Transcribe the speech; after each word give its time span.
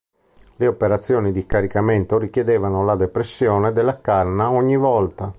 Le 0.55 0.65
operazioni 0.65 1.31
di 1.31 1.45
caricamento 1.45 2.17
richiedevano 2.17 2.83
la 2.83 2.95
depressione 2.95 3.71
della 3.71 4.01
canna 4.01 4.49
ogni 4.49 4.75
volta. 4.75 5.29